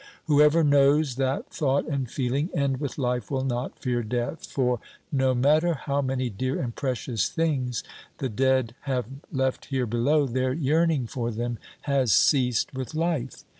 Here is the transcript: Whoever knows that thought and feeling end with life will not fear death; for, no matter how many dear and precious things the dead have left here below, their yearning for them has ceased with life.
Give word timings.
Whoever 0.25 0.63
knows 0.63 1.17
that 1.17 1.51
thought 1.51 1.87
and 1.87 2.09
feeling 2.09 2.49
end 2.55 2.79
with 2.79 2.97
life 2.97 3.29
will 3.29 3.43
not 3.43 3.77
fear 3.77 4.01
death; 4.01 4.47
for, 4.47 4.79
no 5.11 5.35
matter 5.35 5.75
how 5.75 6.01
many 6.01 6.27
dear 6.27 6.59
and 6.59 6.75
precious 6.75 7.29
things 7.29 7.83
the 8.17 8.27
dead 8.27 8.73
have 8.89 9.05
left 9.31 9.65
here 9.65 9.85
below, 9.85 10.25
their 10.25 10.53
yearning 10.53 11.05
for 11.05 11.29
them 11.29 11.59
has 11.81 12.11
ceased 12.13 12.73
with 12.73 12.95
life. 12.95 13.43